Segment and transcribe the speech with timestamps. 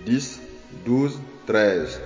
[0.05, 0.41] 10,
[0.86, 2.00] 12, 13.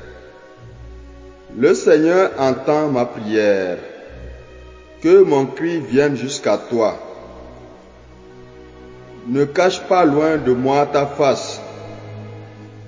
[1.58, 3.78] Le Seigneur entend ma prière.
[5.02, 6.98] Que mon cri vienne jusqu'à toi.
[9.28, 11.62] Ne cache pas loin de moi ta face.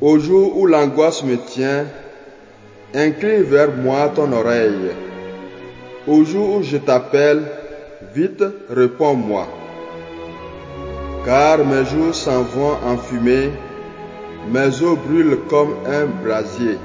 [0.02, 1.86] Au jour où l'angoisse me tient,
[2.94, 4.92] incline vers moi ton oreille.
[6.08, 7.44] Au jour où je t'appelle,
[8.14, 9.48] vite réponds-moi.
[11.26, 13.52] Car mes jours s'en vont en fumée,
[14.52, 16.78] mes os brûlent comme un brasier.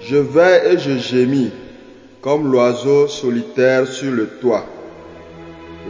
[0.00, 1.52] Je vais et je gémis
[2.20, 4.64] comme l'oiseau solitaire sur le toit.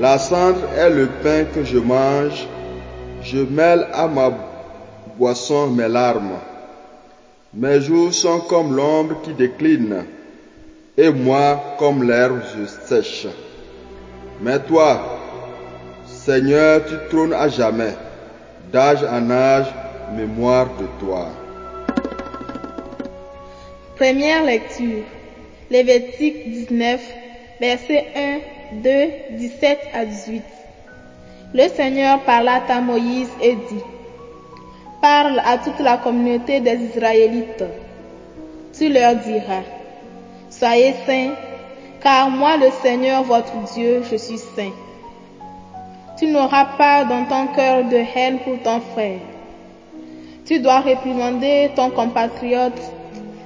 [0.01, 2.47] La cendre est le pain que je mange,
[3.23, 4.31] je mêle à ma
[5.19, 6.39] boisson mes larmes.
[7.55, 10.05] Mes jours sont comme l'ombre qui décline,
[10.97, 12.41] et moi comme l'herbe
[12.87, 13.27] sèche.
[14.41, 15.03] Mais toi,
[16.07, 17.95] Seigneur, tu trônes à jamais,
[18.73, 19.67] d'âge en âge,
[20.11, 21.29] mémoire de toi.
[23.97, 25.05] Première lecture.
[25.71, 27.01] Lévitique 19,
[27.61, 28.91] versets 1, 2,
[29.39, 30.43] 17 à 18.
[31.55, 33.85] Le Seigneur parla à Moïse et dit,
[35.01, 37.65] Parle à toute la communauté des Israélites.
[38.77, 39.63] Tu leur diras,
[40.51, 41.35] Soyez saints,
[42.03, 44.73] car moi le Seigneur votre Dieu, je suis saint.
[46.19, 49.32] Tu n'auras pas dans ton cœur de haine pour ton frère.
[50.45, 52.81] Tu dois réprimander ton compatriote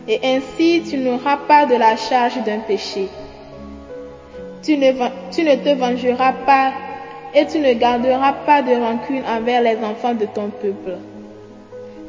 [0.09, 3.09] et ainsi tu n'auras pas de la charge d'un péché.
[4.63, 6.73] Tu ne, te vengeras pas
[7.35, 10.97] et tu ne garderas pas de rancune envers les enfants de ton peuple.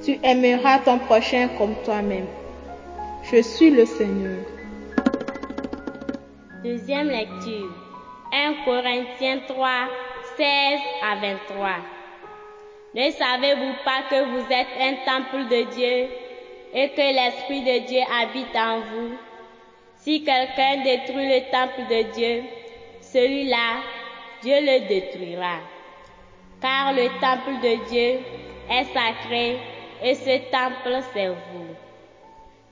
[0.04, 2.28] Tu aimeras ton prochain comme toi-même.
[3.30, 4.38] Je suis le Seigneur.
[6.64, 7.70] Deuxième lecture.
[8.34, 9.70] 1 Corinthiens 3,
[10.38, 11.97] 16 à 23.
[12.96, 16.08] Ne savez-vous pas que vous êtes un temple de Dieu
[16.74, 19.18] et que l'Esprit de Dieu habite en vous?
[19.98, 22.44] Si quelqu'un détruit le temple de Dieu,
[23.02, 23.82] celui-là,
[24.42, 25.60] Dieu le détruira.
[26.62, 28.20] Car le temple de Dieu
[28.70, 29.58] est sacré
[30.04, 31.76] et ce temple c'est vous.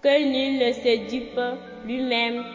[0.02, 1.40] Que nul ne se dupe
[1.86, 2.46] lui-même.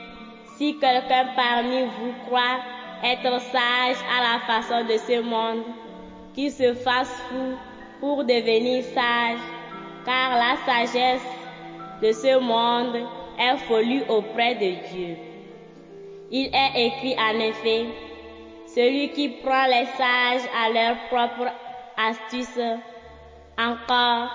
[0.57, 2.61] Si quelqu'un parmi vous croit
[3.05, 5.65] être sage à la façon de ce monde,
[6.35, 7.57] qu'il se fasse fou
[8.01, 9.39] pour devenir sage,
[10.05, 11.27] car la sagesse
[12.03, 12.97] de ce monde
[13.39, 15.17] est folie auprès de Dieu.
[16.31, 17.87] Il est écrit en effet,
[18.67, 21.53] celui qui prend les sages à leur propre
[21.97, 22.61] astuce.
[23.59, 24.31] Encore,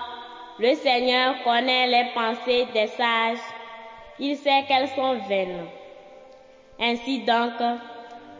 [0.58, 3.38] le Seigneur connaît les pensées des sages,
[4.18, 5.66] il sait qu'elles sont vaines.
[6.78, 7.58] Ainsi donc,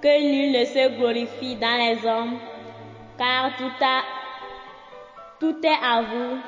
[0.00, 2.38] que nul ne se glorifie dans les hommes,
[3.18, 3.52] car
[5.40, 6.38] tout, est à vous,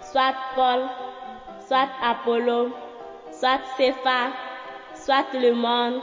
[0.00, 0.82] soit Paul,
[1.66, 2.70] soit Apollo,
[3.30, 4.30] soit Cépha,
[4.94, 6.00] soit le monde,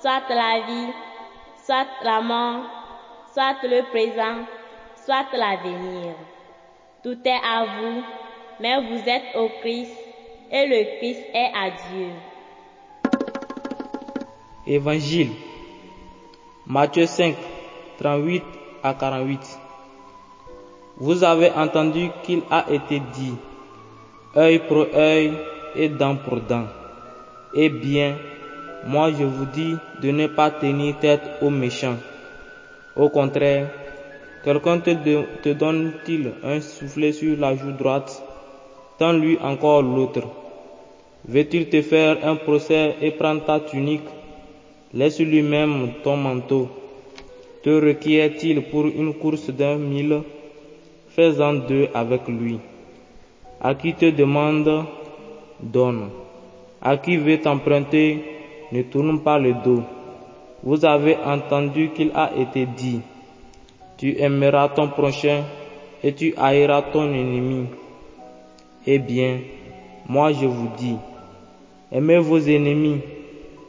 [0.00, 0.92] soit la vie,
[1.64, 2.62] soit la mort,
[3.32, 4.44] soit le présent,
[5.04, 6.14] soit l'avenir.
[7.02, 8.02] Tout est à vous,
[8.60, 9.96] mais vous êtes au Christ,
[10.50, 12.10] et le Christ est à Dieu.
[14.66, 15.32] Évangile
[16.66, 17.34] Matthieu 5,
[17.98, 19.58] 38 à 48.
[20.98, 23.34] Vous avez entendu qu'il a été dit,
[24.36, 25.32] œil pour œil
[25.74, 26.66] et dent pour dent.
[27.54, 28.16] Eh bien,
[28.86, 31.96] moi je vous dis de ne pas tenir tête aux méchants.
[32.96, 33.70] Au contraire,
[34.44, 38.22] quelqu'un te, donne-t-il un soufflet sur la joue droite,
[38.98, 40.22] donne-lui encore l'autre.
[41.26, 44.08] Veux-tu te faire un procès et prendre ta tunique?
[44.92, 46.68] Laisse lui-même ton manteau.
[47.62, 50.22] Te requiert-il pour une course d'un mille?
[51.08, 52.58] Fais-en deux avec lui.
[53.60, 54.84] À qui te demande,
[55.60, 56.08] donne.
[56.80, 58.18] À qui veut t'emprunter,
[58.72, 59.82] ne tourne pas le dos.
[60.64, 63.00] Vous avez entendu qu'il a été dit,
[63.96, 65.42] tu aimeras ton prochain
[66.02, 67.66] et tu haïras ton ennemi.
[68.86, 69.38] Eh bien,
[70.08, 70.96] moi je vous dis,
[71.92, 72.98] aimez vos ennemis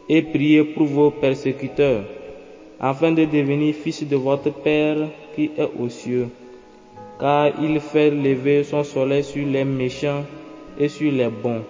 [0.09, 2.03] et priez pour vos persécuteurs,
[2.83, 4.97] afin de devenir fils de votre Père
[5.33, 6.27] qui est aux cieux,
[7.17, 10.25] car il fait lever son soleil sur les méchants
[10.77, 11.63] et sur les bons,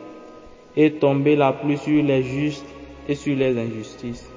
[0.76, 2.66] et tomber la pluie sur les justes
[3.08, 4.28] et sur les injustices.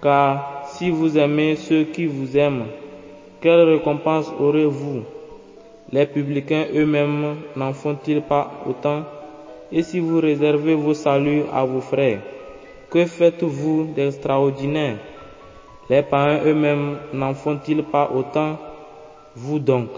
[0.00, 2.66] Car si vous aimez ceux qui vous aiment,
[3.40, 5.02] quelle récompense aurez-vous?
[5.90, 9.02] Les publicains eux-mêmes n'en font-ils pas autant?
[9.72, 12.20] Et si vous réservez vos saluts à vos frères,
[12.90, 14.98] que faites-vous d'extraordinaire?
[15.90, 18.58] Les parents eux-mêmes n'en font-ils pas autant?
[19.34, 19.88] Vous donc,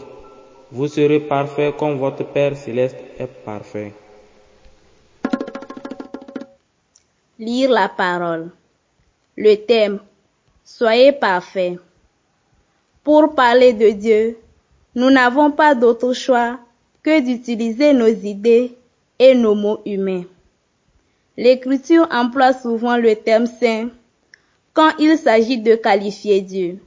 [0.71, 3.93] vous serez parfaits comme votre Père céleste est parfait.
[7.41, 8.51] Lire la parole.
[9.37, 9.99] Le thème.
[10.65, 11.79] Soyez parfaits.
[13.03, 14.39] Pour parler de Dieu,
[14.95, 16.59] nous n'avons pas d'autre choix
[17.03, 18.77] que d'utiliser nos idées
[19.19, 20.25] et nos mots humains.
[21.37, 23.89] L'Écriture emploie souvent le terme saint
[24.73, 26.79] quand il s'agit de qualifier Dieu.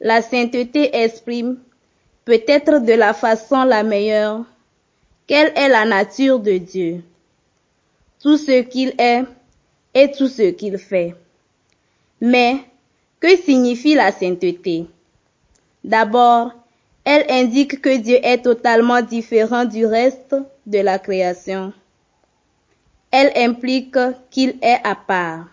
[0.00, 1.58] La sainteté exprime,
[2.24, 4.44] peut-être de la façon la meilleure,
[5.26, 7.02] quelle est la nature de Dieu,
[8.20, 9.24] tout ce qu'il est
[9.94, 11.14] et tout ce qu'il fait.
[12.20, 12.56] Mais
[13.20, 14.86] que signifie la sainteté?
[15.82, 16.52] D'abord,
[17.04, 20.34] elle indique que Dieu est totalement différent du reste
[20.66, 21.72] de la création.
[23.10, 23.96] Elle implique
[24.30, 25.46] qu'il est à part.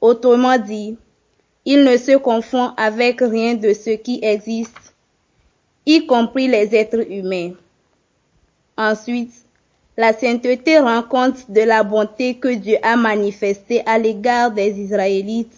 [0.00, 0.96] Autrement dit,
[1.64, 4.94] il ne se confond avec rien de ce qui existe,
[5.84, 7.52] y compris les êtres humains.
[8.76, 9.32] Ensuite,
[9.96, 15.56] la sainteté rend compte de la bonté que Dieu a manifestée à l'égard des Israélites,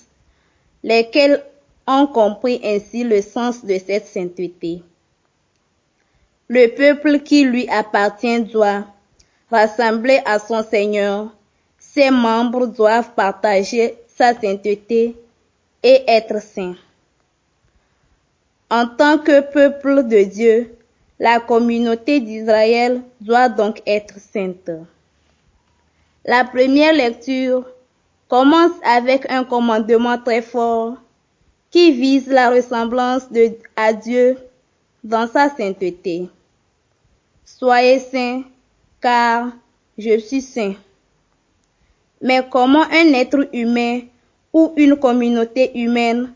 [0.82, 1.43] lesquels
[1.87, 4.82] ont compris ainsi le sens de cette sainteté.
[6.46, 8.84] Le peuple qui lui appartient doit,
[9.50, 11.29] rassembler à son Seigneur,
[11.79, 15.15] ses membres doivent partager sa sainteté
[15.85, 16.75] et être saints.
[18.69, 20.75] En tant que peuple de Dieu,
[21.20, 24.70] la communauté d'Israël doit donc être sainte.
[26.25, 27.65] La première lecture
[28.29, 30.97] commence avec un commandement très fort
[31.70, 33.23] qui vise la ressemblance
[33.76, 34.37] à Dieu
[35.05, 36.29] dans sa sainteté.
[37.44, 38.43] Soyez saints,
[39.00, 39.53] car
[39.97, 40.75] je suis saint.
[42.20, 44.00] Mais comment un être humain
[44.53, 46.32] ou une communauté humaine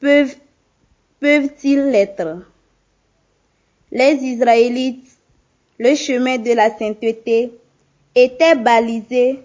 [0.00, 0.36] peuvent,
[1.20, 2.42] peuvent-ils l'être?
[3.90, 5.08] Les Israélites,
[5.78, 7.52] le chemin de la sainteté,
[8.14, 9.40] était balisé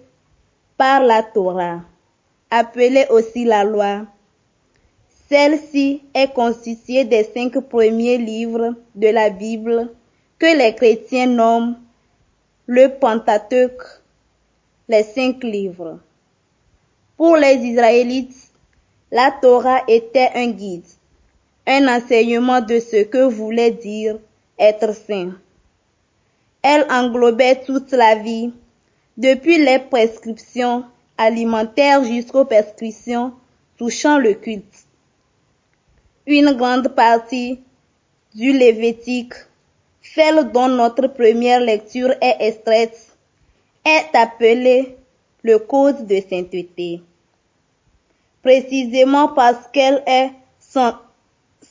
[0.76, 1.80] par la Torah,
[2.50, 4.06] appelée aussi la loi.
[5.28, 9.90] Celle-ci est constituée des cinq premiers livres de la Bible
[10.38, 11.76] que les chrétiens nomment
[12.66, 14.01] le Pentateuque,
[14.92, 16.00] les cinq livres.
[17.16, 18.36] Pour les Israélites,
[19.10, 20.84] la Torah était un guide,
[21.66, 24.18] un enseignement de ce que voulait dire
[24.58, 25.32] être saint.
[26.60, 28.52] Elle englobait toute la vie,
[29.16, 30.84] depuis les prescriptions
[31.16, 33.32] alimentaires jusqu'aux prescriptions
[33.78, 34.76] touchant le culte.
[36.26, 37.60] Une grande partie
[38.34, 39.34] du Lévitique,
[40.02, 43.11] celle dont notre première lecture est extraite,
[43.84, 44.96] est appelée
[45.42, 47.02] le code de sainteté.
[48.42, 50.30] Précisément parce qu'elle est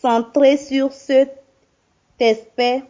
[0.02, 1.42] centrée sur cet
[2.20, 2.84] aspect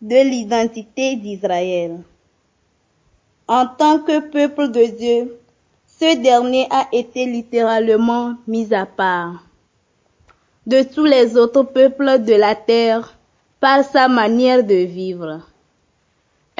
[0.00, 1.98] de l'identité d'Israël.
[3.46, 5.38] En tant que peuple de Dieu,
[5.86, 9.44] ce dernier a été littéralement mis à part
[10.66, 13.18] de tous les autres peuples de la terre
[13.58, 15.47] par sa manière de vivre.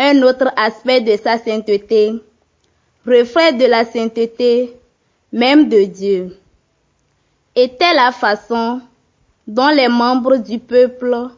[0.00, 2.12] Un autre aspect de sa sainteté,
[3.04, 4.76] reflet de la sainteté
[5.32, 6.38] même de Dieu,
[7.56, 8.80] était la façon
[9.48, 11.30] dont les membres du peuple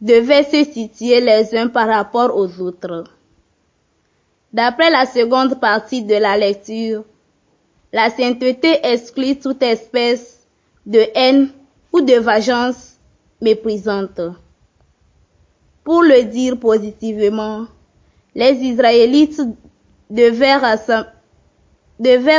[0.00, 3.02] devaient se situer les uns par rapport aux autres.
[4.52, 7.02] D'après la seconde partie de la lecture,
[7.92, 10.46] la sainteté exclut toute espèce
[10.86, 11.48] de haine
[11.92, 12.92] ou de vengeance
[13.40, 14.20] méprisante.
[15.82, 17.66] Pour le dire positivement,
[18.34, 19.40] les Israélites
[20.10, 20.56] devaient,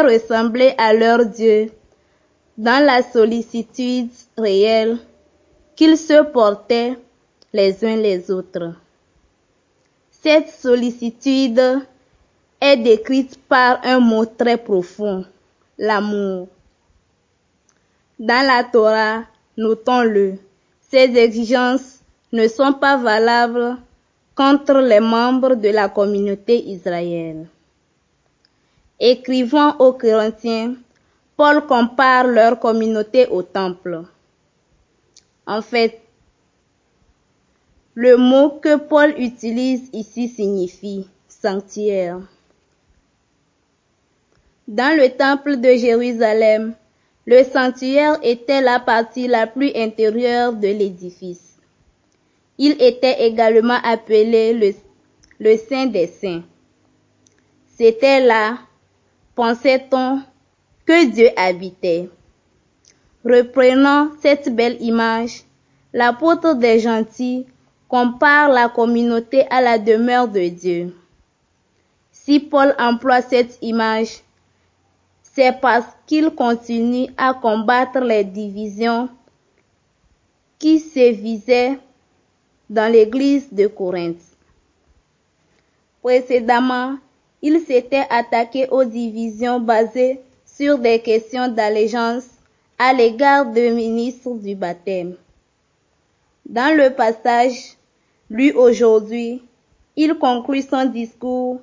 [0.02, 1.72] ressembler à leur Dieu
[2.58, 4.98] dans la sollicitude réelle
[5.76, 6.98] qu'ils se portaient
[7.54, 8.74] les uns les autres.
[10.12, 11.62] Cette sollicitude
[12.60, 15.26] est décrite par un mot très profond,
[15.78, 16.48] l'amour.
[18.18, 19.24] Dans la Torah,
[19.58, 20.36] notons-le,
[20.90, 22.00] ces exigences
[22.32, 23.78] ne sont pas valables
[24.36, 27.48] contre les membres de la communauté israélienne.
[29.00, 30.76] Écrivant aux Corinthiens,
[31.38, 34.04] Paul compare leur communauté au temple.
[35.48, 36.02] En fait,
[37.98, 42.20] Le mot que Paul utilise ici signifie sanctuaire.
[44.68, 46.74] Dans le temple de Jérusalem,
[47.26, 51.45] le sanctuaire était la partie la plus intérieure de l'édifice.
[52.58, 54.76] Il était également appelé
[55.40, 56.44] le, Saint des Saints.
[57.68, 58.60] C'était là,
[59.36, 60.22] pensait-on,
[60.86, 62.10] que Dieu habitait.
[63.26, 65.44] Reprenant cette belle image,
[65.92, 67.46] l'apôtre des gentils
[67.88, 70.96] compare la communauté à la demeure de Dieu.
[72.12, 74.22] Si Paul emploie cette image,
[75.24, 79.10] c'est parce qu'il continue à combattre les divisions
[80.58, 81.78] qui sévissaient
[82.70, 84.22] dans l'église de Corinthe.
[86.02, 86.98] Précédemment,
[87.42, 92.26] il s'était attaqué aux divisions basées sur des questions d'allégeance
[92.78, 95.16] à l'égard de ministres du baptême.
[96.46, 97.76] Dans le passage
[98.30, 99.42] lu aujourd'hui,
[99.96, 101.60] il conclut son discours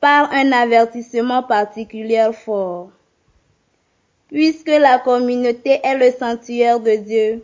[0.00, 2.90] par un avertissement particulier fort.
[4.28, 7.42] Puisque la communauté est le sanctuaire de Dieu,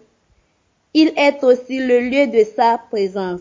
[0.94, 3.40] il est aussi le lieu de sa présence.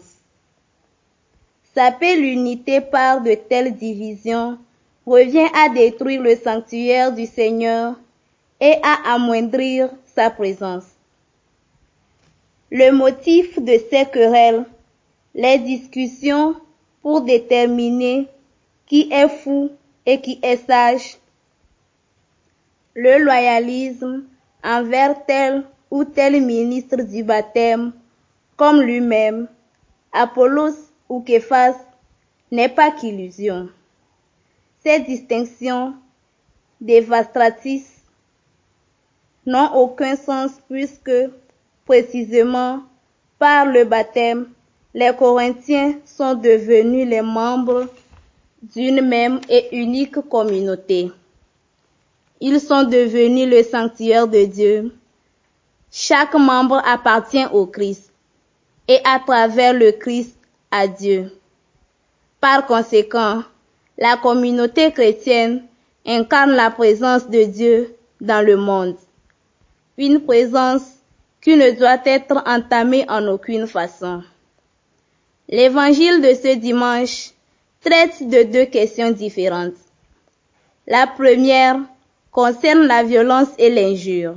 [1.74, 4.58] Saper l'unité par de telles divisions
[5.06, 7.96] revient à détruire le sanctuaire du Seigneur
[8.60, 10.86] et à amoindrir sa présence.
[12.72, 14.66] Le motif de ces querelles,
[15.34, 16.56] les discussions
[17.02, 18.28] pour déterminer
[18.86, 19.72] qui est fou
[20.06, 21.18] et qui est sage,
[22.94, 24.24] le loyalisme
[24.64, 27.92] envers tel ou tel ministre du baptême,
[28.56, 29.48] comme lui-même,
[30.12, 30.76] Apollos
[31.08, 31.76] ou Képhas,
[32.52, 33.70] n'est pas qu'illusion.
[34.84, 35.94] Ces distinctions
[36.80, 38.02] dévastatrices
[39.46, 41.12] n'ont aucun sens puisque,
[41.86, 42.82] précisément,
[43.38, 44.50] par le baptême,
[44.94, 47.88] les Corinthiens sont devenus les membres
[48.62, 51.12] d'une même et unique communauté.
[52.42, 54.94] Ils sont devenus le sanctuaire de Dieu.
[55.92, 58.12] Chaque membre appartient au Christ
[58.88, 60.36] et à travers le Christ
[60.70, 61.32] à Dieu.
[62.40, 63.44] Par conséquent,
[63.98, 65.64] la communauté chrétienne
[66.06, 68.96] incarne la présence de Dieu dans le monde.
[69.98, 70.84] Une présence
[71.42, 74.24] qui ne doit être entamée en aucune façon.
[75.50, 77.32] L'évangile de ce dimanche
[77.82, 79.74] traite de deux questions différentes.
[80.86, 81.80] La première
[82.32, 84.36] concerne la violence et l'injure.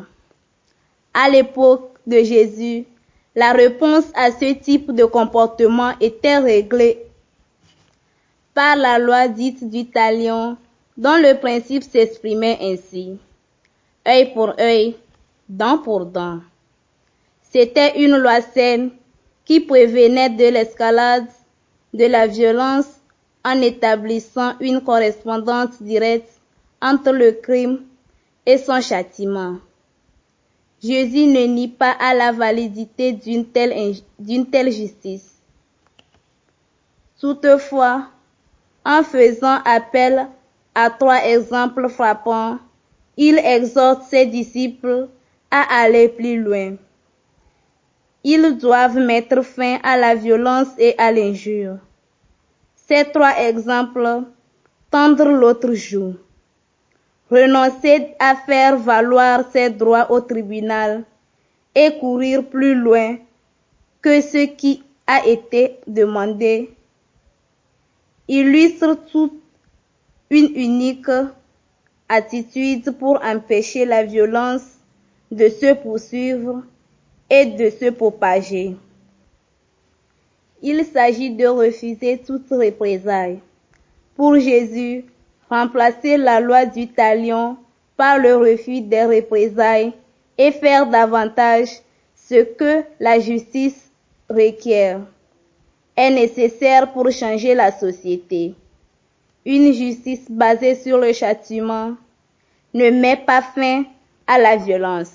[1.14, 2.84] À l'époque de Jésus,
[3.34, 7.04] la réponse à ce type de comportement était réglée
[8.54, 10.56] par la loi dite du talion,
[10.96, 13.18] dont le principe s'exprimait ainsi.
[14.06, 14.96] œil pour œil,
[15.48, 16.40] dent pour dent.
[17.50, 18.90] C'était une loi saine
[19.44, 21.26] qui prévenait de l'escalade,
[21.94, 22.86] de la violence
[23.44, 26.40] en établissant une correspondance directe
[26.80, 27.82] entre le crime
[28.46, 29.56] et son châtiment.
[30.82, 35.40] Jésus ne nie pas à la validité d'une telle, justice.
[37.20, 38.08] Toutefois,
[38.84, 40.26] en faisant appel
[40.74, 42.58] à trois exemples frappants,
[43.16, 45.08] il exhorte ses disciples
[45.52, 46.74] à aller plus loin.
[48.24, 51.76] Ils doivent mettre fin à la violence et à l'injure.
[52.74, 54.24] Ces trois exemples,
[54.90, 56.16] tendre l'autre joue,
[57.32, 61.02] renoncer à faire valoir ses droits au tribunal
[61.74, 63.16] et courir plus loin
[64.02, 66.70] que ce qui a été demandé,
[68.28, 69.40] illustre toute
[70.28, 71.06] une unique
[72.06, 74.64] attitude pour empêcher la violence
[75.30, 76.62] de se poursuivre
[77.30, 78.76] et de se propager.
[80.60, 83.40] Il s'agit de refuser toute représailles.
[84.14, 85.06] Pour Jésus,
[85.52, 87.58] remplacer la loi du talion
[87.96, 89.92] par le refus des représailles
[90.38, 91.68] et faire davantage
[92.16, 93.90] ce que la justice
[94.30, 95.00] requiert
[95.94, 98.54] est nécessaire pour changer la société.
[99.44, 101.96] Une justice basée sur le châtiment
[102.72, 103.84] ne met pas fin
[104.26, 105.12] à la violence.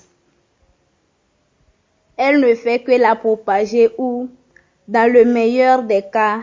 [2.16, 4.28] Elle ne fait que la propager ou,
[4.86, 6.40] dans le meilleur des cas,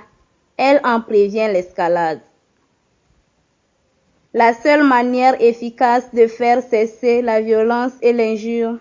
[0.58, 2.20] elle en prévient l'escalade.
[4.38, 8.80] La seule manière efficace de faire cesser la violence et l'injure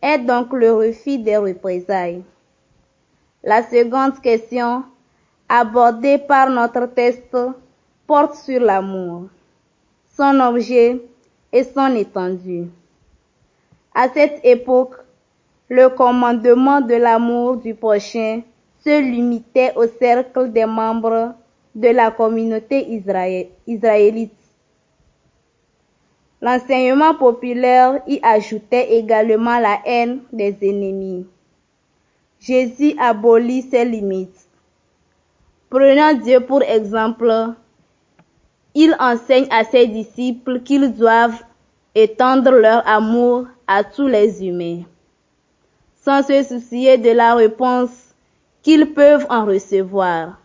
[0.00, 2.22] est donc le refus des représailles.
[3.42, 4.82] La seconde question,
[5.46, 7.36] abordée par notre texte,
[8.06, 9.24] porte sur l'amour,
[10.16, 11.02] son objet
[11.52, 12.68] et son étendue.
[13.94, 14.94] À cette époque,
[15.68, 18.40] le commandement de l'amour du prochain
[18.82, 21.34] se limitait au cercle des membres
[21.74, 22.88] de la communauté
[23.66, 24.43] israélite.
[26.44, 31.26] L'enseignement populaire y ajoutait également la haine des ennemis.
[32.38, 34.46] Jésus abolit ses limites.
[35.70, 37.32] Prenant Dieu pour exemple,
[38.74, 41.42] il enseigne à ses disciples qu'ils doivent
[41.94, 44.82] étendre leur amour à tous les humains,
[46.02, 48.14] sans se soucier de la réponse
[48.62, 50.38] qu'ils peuvent en recevoir.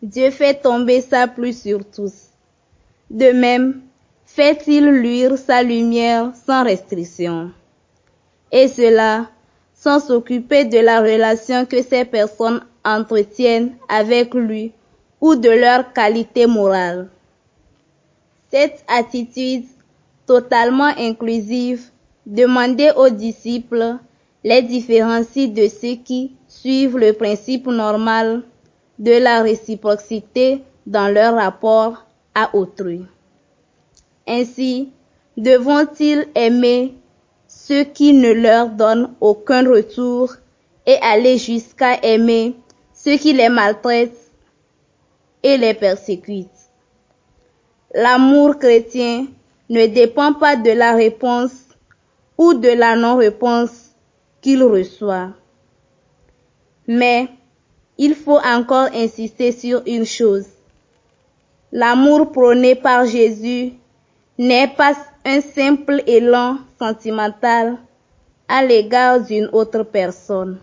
[0.00, 2.28] Dieu fait tomber sa pluie sur tous.
[3.10, 3.82] De même,
[4.34, 7.52] fait-il luire sa lumière sans restriction?
[8.50, 9.30] Et cela
[9.74, 14.72] sans s'occuper de la relation que ces personnes entretiennent avec lui
[15.20, 17.10] ou de leur qualité morale.
[18.50, 19.66] Cette attitude
[20.26, 21.82] totalement inclusive
[22.26, 23.98] demandait aux disciples
[24.42, 28.42] les différencies de ceux qui suivent le principe normal
[28.98, 33.02] de la réciprocité dans leur rapport à autrui.
[34.26, 34.92] Ainsi,
[35.36, 36.94] devront-ils aimer
[37.46, 40.34] ceux qui ne leur donnent aucun retour
[40.86, 42.54] et aller jusqu'à aimer
[42.92, 44.30] ceux qui les maltraitent
[45.42, 46.48] et les persécutent?
[47.94, 49.26] L'amour chrétien
[49.68, 51.52] ne dépend pas de la réponse
[52.36, 53.92] ou de la non-réponse
[54.40, 55.30] qu'il reçoit.
[56.86, 57.28] Mais
[57.96, 60.46] il faut encore insister sur une chose.
[61.70, 63.74] L'amour prôné par Jésus
[64.38, 67.78] n'est pas un simple élan sentimental
[68.48, 70.58] à l'égard d'une autre personne.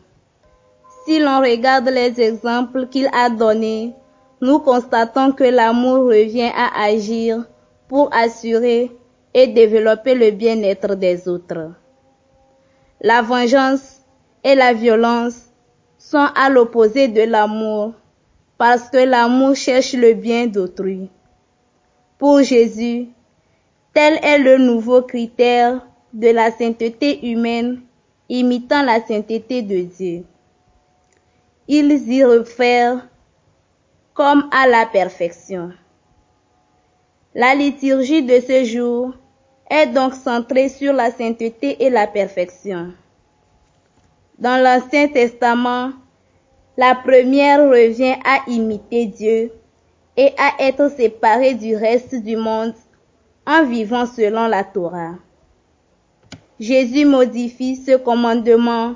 [1.06, 3.94] Si l'on regarde les exemples qu'il a donnés,
[4.42, 7.46] nous constatons que l'amour revient à agir
[7.88, 8.92] pour assurer
[9.34, 11.72] et développer le bien-être des autres.
[13.00, 14.02] La vengeance
[14.44, 15.46] et la violence
[15.98, 17.94] sont à l'opposé de l'amour
[18.58, 21.10] parce que l'amour cherche le bien d'autrui.
[22.20, 23.08] Pour Jésus,
[23.94, 27.82] Tel est le nouveau critère de la sainteté humaine
[28.30, 30.24] imitant la sainteté de Dieu.
[31.68, 33.06] Ils y réfèrent
[34.14, 35.74] comme à la perfection.
[37.36, 39.14] La liturgie de ce jour
[39.70, 42.94] est donc centrée sur la sainteté et la perfection.
[44.40, 45.92] Dans l'Ancien Testament,
[46.78, 49.52] la première revient à imiter Dieu
[50.16, 52.74] et à être séparée du reste du monde
[53.52, 55.16] en vivant selon la Torah.
[56.58, 58.96] Jésus modifie ce commandement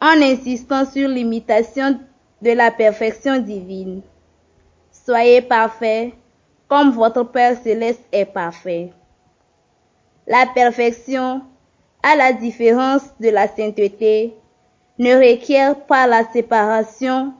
[0.00, 1.98] en insistant sur l'imitation
[2.40, 4.02] de la perfection divine.
[4.92, 6.12] Soyez parfaits
[6.68, 8.92] comme votre Père céleste est parfait.
[10.28, 11.42] La perfection,
[12.02, 14.34] à la différence de la sainteté,
[14.98, 17.34] ne requiert pas la séparation,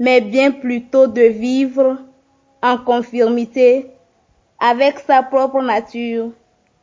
[0.00, 1.98] mais bien plutôt de vivre
[2.62, 3.92] en conformité
[4.64, 6.30] avec sa propre nature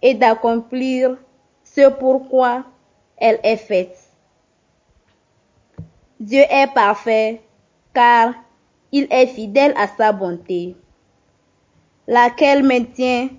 [0.01, 1.17] et d'accomplir
[1.63, 2.65] ce pourquoi
[3.15, 3.97] elle est faite.
[6.19, 7.41] Dieu est parfait
[7.93, 8.33] car
[8.91, 10.75] il est fidèle à sa bonté,
[12.05, 13.29] laquelle maintient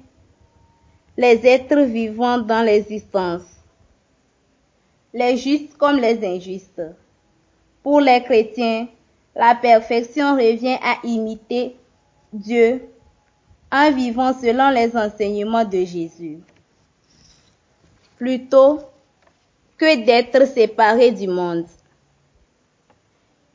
[1.18, 3.42] les êtres vivants dans l'existence,
[5.12, 6.82] les justes comme les injustes.
[7.82, 8.88] Pour les chrétiens,
[9.36, 11.76] la perfection revient à imiter
[12.32, 12.88] Dieu
[13.72, 16.38] en vivant selon les enseignements de Jésus.
[18.18, 18.80] Plutôt
[19.78, 21.66] que d'être séparés du monde,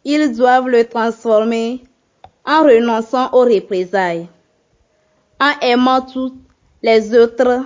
[0.03, 1.83] ils doivent le transformer
[2.45, 4.27] en renonçant aux représailles,
[5.39, 6.33] en aimant tous
[6.81, 7.65] les autres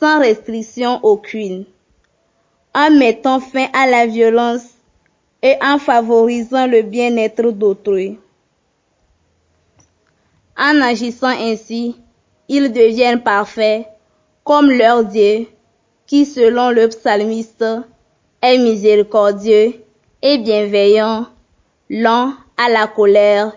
[0.00, 1.64] sans restriction aucune,
[2.74, 4.66] en mettant fin à la violence
[5.42, 8.18] et en favorisant le bien-être d'autrui.
[10.60, 11.94] En agissant ainsi,
[12.48, 13.86] ils deviennent parfaits
[14.42, 15.46] comme leur Dieu,
[16.06, 17.64] qui selon le psalmiste
[18.42, 19.74] est miséricordieux
[20.20, 21.26] et bienveillant,
[21.88, 23.56] lent à la colère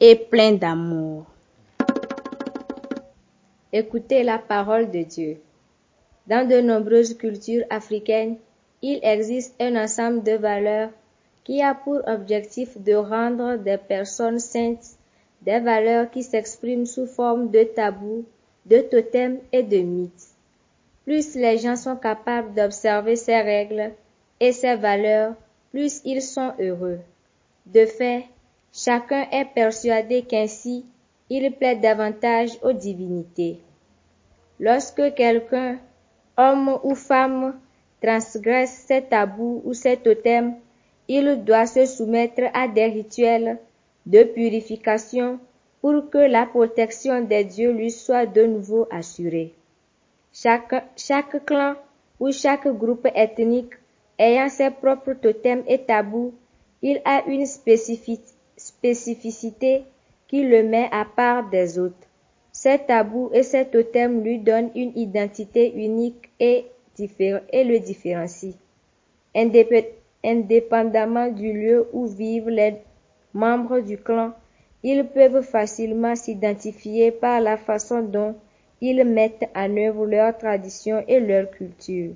[0.00, 1.26] et plein d'amour.
[3.72, 5.36] Écoutez la parole de Dieu.
[6.26, 8.38] Dans de nombreuses cultures africaines,
[8.82, 10.90] il existe un ensemble de valeurs
[11.44, 14.96] qui a pour objectif de rendre des personnes saintes
[15.42, 18.24] des valeurs qui s'expriment sous forme de tabous,
[18.66, 20.28] de totems et de mythes.
[21.04, 23.92] Plus les gens sont capables d'observer ces règles
[24.38, 25.34] et ces valeurs,
[25.70, 26.98] plus ils sont heureux.
[27.66, 28.24] De fait,
[28.72, 30.84] chacun est persuadé qu'ainsi
[31.30, 33.60] il plaît davantage aux divinités.
[34.58, 35.78] Lorsque quelqu'un,
[36.36, 37.54] homme ou femme,
[38.02, 40.54] transgresse ces tabous ou ces totems,
[41.08, 43.58] il doit se soumettre à des rituels
[44.06, 45.38] de purification
[45.80, 49.54] pour que la protection des dieux lui soit de nouveau assurée.
[50.32, 50.74] Chaque,
[51.46, 51.74] clan
[52.18, 53.74] ou chaque groupe ethnique
[54.18, 56.34] ayant ses propres totems et tabous,
[56.82, 59.84] il a une spécificité
[60.28, 61.94] qui le met à part des autres.
[62.52, 66.66] Ces tabous et ces totems lui donnent une identité unique et,
[66.98, 68.52] et le différencient.
[70.22, 72.74] Indépendamment du lieu où vivent les
[73.34, 74.32] membres du clan,
[74.82, 78.34] ils peuvent facilement s'identifier par la façon dont
[78.80, 82.14] ils mettent en œuvre leurs traditions et leur culture.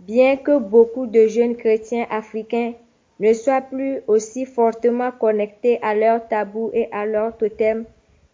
[0.00, 2.74] Bien que beaucoup de jeunes chrétiens africains
[3.20, 7.84] ne soient plus aussi fortement connectés à leurs tabous et à leurs totems,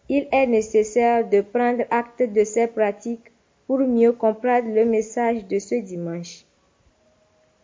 [0.09, 3.31] il est nécessaire de prendre acte de ces pratiques
[3.65, 6.45] pour mieux comprendre le message de ce dimanche.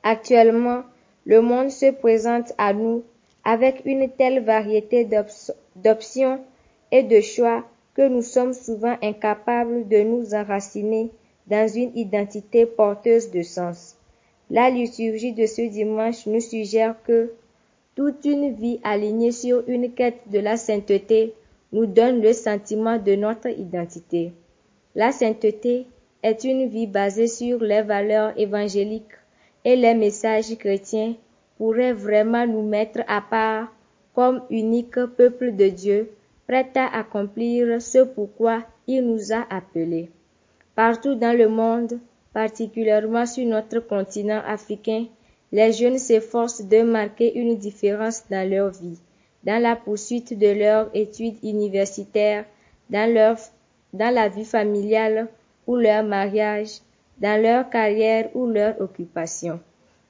[0.02, 0.82] Actuellement,
[1.26, 3.04] le monde se présente à nous
[3.43, 5.08] avec une telle variété
[5.75, 6.39] d'options
[6.91, 11.10] et de choix que nous sommes souvent incapables de nous enraciner
[11.47, 13.97] dans une identité porteuse de sens.
[14.49, 17.32] La liturgie de ce dimanche nous suggère que
[17.95, 21.34] toute une vie alignée sur une quête de la sainteté
[21.73, 24.32] nous donne le sentiment de notre identité.
[24.95, 25.88] La sainteté
[26.23, 29.17] est une vie basée sur les valeurs évangéliques
[29.63, 31.15] et les messages chrétiens
[31.62, 33.71] pourrait vraiment nous mettre à part
[34.15, 36.10] comme unique peuple de Dieu,
[36.47, 40.10] prêt à accomplir ce pourquoi il nous a appelés.
[40.74, 42.00] Partout dans le monde,
[42.34, 45.06] particulièrement sur notre continent africain,
[45.52, 48.97] les jeunes s'efforcent de marquer une différence dans leur vie,
[49.43, 52.45] dans la poursuite de leurs études universitaires,
[52.89, 53.38] dans, leur,
[53.93, 55.28] dans la vie familiale
[55.67, 56.80] ou leur mariage,
[57.19, 59.60] dans leur carrière ou leur occupation.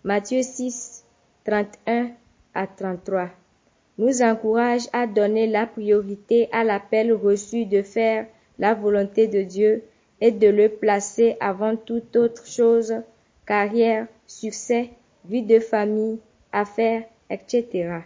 [0.06, 1.01] Matthieu 6,
[1.46, 2.12] 31
[2.54, 3.30] à 33
[3.98, 8.26] nous encourage à donner la priorité à l'appel reçu de faire
[8.60, 9.84] la volonté de Dieu
[10.22, 12.94] et de le placer avant toute autre chose,
[13.46, 14.90] carrière, succès,
[15.26, 16.20] vie de famille,
[16.52, 18.02] affaires, etc.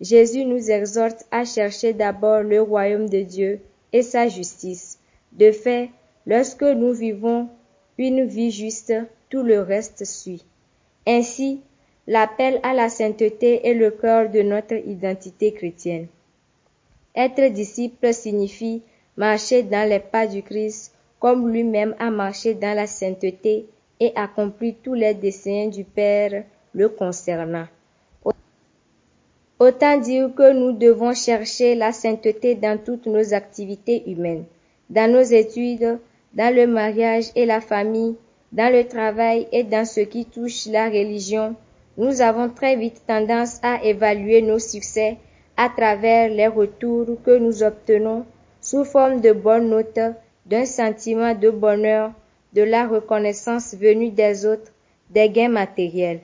[0.00, 3.60] Jésus nous exhorte à chercher d'abord le royaume de Dieu
[3.92, 4.98] et sa justice.
[5.32, 5.90] De fait,
[6.26, 7.48] lorsque nous vivons
[7.98, 8.94] une vie juste,
[9.30, 10.44] tout le reste suit.
[11.06, 11.60] Ainsi,
[12.06, 16.08] L'appel à la sainteté est le cœur de notre identité chrétienne.
[17.14, 18.82] Être disciple signifie
[19.16, 23.66] marcher dans les pas du Christ comme lui-même a marché dans la sainteté
[24.00, 26.42] et accompli tous les desseins du Père
[26.74, 27.66] le concernant.
[29.60, 34.44] Autant dire que nous devons chercher la sainteté dans toutes nos activités humaines,
[34.90, 36.00] dans nos études,
[36.34, 38.16] dans le mariage et la famille,
[38.50, 41.54] dans le travail et dans ce qui touche la religion,
[41.96, 45.18] nous avons très vite tendance à évaluer nos succès
[45.56, 48.24] à travers les retours que nous obtenons
[48.60, 50.00] sous forme de bonnes notes,
[50.46, 52.12] d'un sentiment de bonheur,
[52.52, 54.72] de la reconnaissance venue des autres,
[55.10, 56.20] des gains matériels.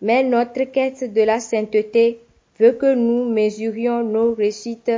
[0.00, 2.20] Mais notre quête de la sainteté
[2.58, 4.92] veut que nous mesurions nos réussites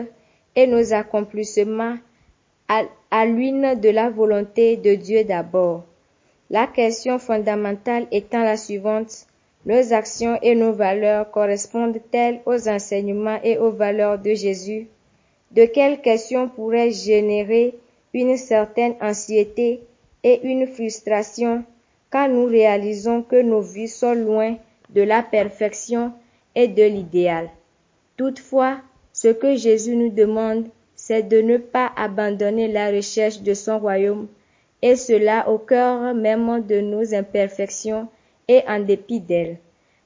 [0.56, 1.96] et nos accomplissements
[2.68, 5.84] à, l'une de la volonté de Dieu d'abord.
[6.50, 9.26] La question fondamentale étant la suivante,
[9.66, 14.88] nos actions et nos valeurs correspondent-elles aux enseignements et aux valeurs de Jésus?
[15.52, 17.74] De quelles questions pourraient générer
[18.12, 19.80] une certaine anxiété
[20.22, 21.64] et une frustration
[22.10, 24.56] quand nous réalisons que nos vies sont loin
[24.90, 26.12] de la perfection
[26.54, 27.48] et de l'idéal?
[28.16, 28.78] Toutefois,
[29.12, 34.28] ce que Jésus nous demande, c'est de ne pas abandonner la recherche de son royaume,
[34.82, 38.08] et cela au cœur même de nos imperfections
[38.48, 39.58] et en dépit d'elle.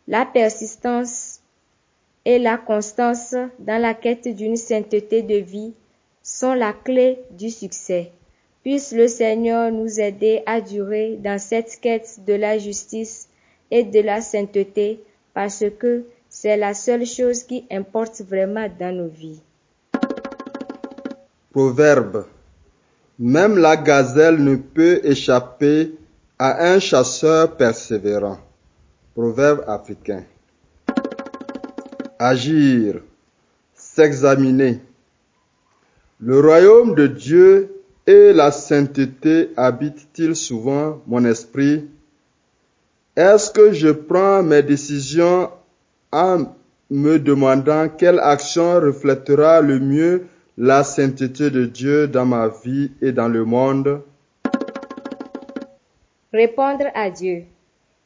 [0.07, 1.41] La persistance
[2.25, 5.75] et la constance dans la quête d'une sainteté de vie
[6.23, 8.13] sont la clé du succès.
[8.63, 13.29] Puisse le Seigneur nous aider à durer dans cette quête de la justice
[13.71, 15.01] et de la sainteté
[15.33, 19.41] parce que c'est la seule chose qui importe vraiment dans nos vies.
[21.51, 22.27] Proverbe.
[23.19, 25.93] Même la gazelle ne peut échapper
[26.39, 28.39] à un chasseur persévérant.
[29.15, 30.25] Proverbe africain.
[32.19, 33.01] Agir,
[33.75, 34.81] s'examiner.
[36.21, 41.89] Le royaume de Dieu et la sainteté habitent-ils souvent mon esprit?
[43.17, 45.51] Est-ce que je prends mes décisions
[46.13, 46.55] en
[46.91, 53.13] me demandant quelle action reflètera le mieux la sainteté de Dieu dans ma vie et
[53.13, 54.03] dans le monde?
[56.39, 57.47] Répondre à Dieu.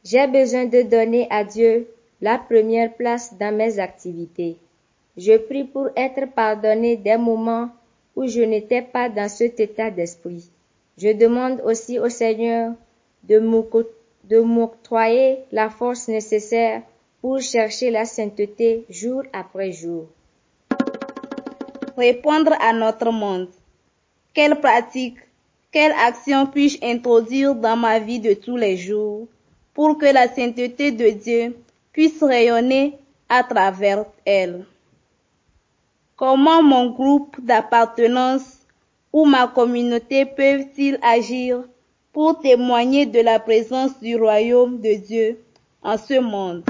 [0.03, 1.87] J'ai besoin de donner à Dieu
[2.23, 4.57] la première place dans mes activités.
[5.19, 7.69] Je prie pour être pardonné des moments
[8.17, 10.49] où je n'étais pas dans cet état d'esprit.
[10.97, 12.73] Je demande aussi au Seigneur
[13.25, 16.81] de m'octroyer la force nécessaire
[17.21, 20.07] pour chercher la sainteté jour après jour.
[21.99, 23.51] Répondre à notre monde.
[24.33, 25.19] Quelle pratique,
[25.73, 29.27] quelle action puis-je introduire dans ma vie de tous les jours
[29.75, 31.57] pour que la sainteté de Dieu
[31.93, 34.67] puisse rayonner à travers elle?
[36.15, 38.59] Comment mon groupe d'appartenance
[39.13, 41.65] ou ma communauté peuvent-ils agir
[42.13, 45.39] pour témoigner de la présence du royaume de Dieu
[45.83, 46.63] en ce monde?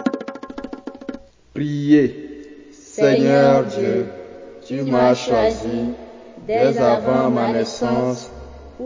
[1.52, 4.06] Priez, Seigneur Dieu,
[4.64, 5.90] tu m'as choisi
[6.46, 8.30] dès avant ma naissance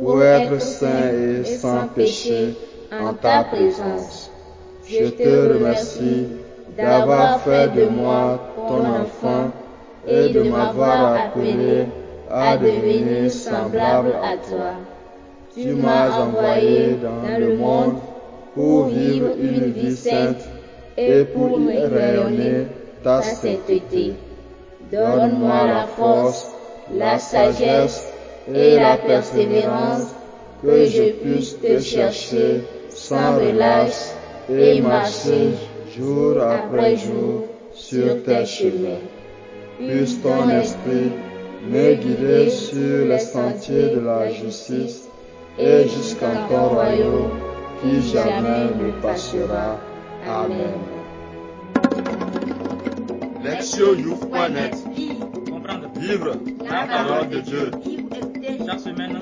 [0.01, 2.55] pour être saint et sans péché
[2.93, 4.31] en ta présence.
[4.89, 6.29] Je te remercie
[6.77, 9.51] d'avoir fait de moi ton enfant
[10.07, 11.87] et de m'avoir appelé
[12.31, 14.73] à devenir semblable à toi.
[15.55, 17.97] Tu m'as envoyé dans le monde
[18.55, 20.45] pour vivre une vie sainte
[20.97, 22.67] et pour y rayonner
[23.03, 24.15] ta sainteté.
[24.93, 26.53] Donne-moi la force,
[26.93, 28.07] la sagesse
[28.53, 30.15] et la persévérance
[30.63, 34.13] que je puisse te chercher sans relâche
[34.49, 35.51] et marcher
[35.97, 39.03] jour après jour sur tes chemins.
[39.79, 41.13] Puisse ton esprit
[41.69, 45.09] me guider sur les sentiers de la justice
[45.59, 47.31] et jusqu'en ton royaume
[47.83, 49.79] qui jamais ne passera.
[50.29, 50.75] Amen.
[54.21, 55.91] Comprendre.
[55.99, 56.33] Vivre
[56.69, 57.71] la parole de Dieu.
[58.64, 59.19] Chaque semaine.